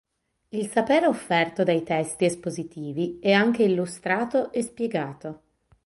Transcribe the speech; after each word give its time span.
Il 0.49 0.65
sapere 0.67 1.05
offerto 1.05 1.61
dai 1.63 1.83
testi 1.83 2.25
espositivi 2.25 3.19
è 3.21 3.33
anche 3.33 3.61
illustrato 3.61 4.51
e 4.51 4.63
spiegato. 4.63 5.41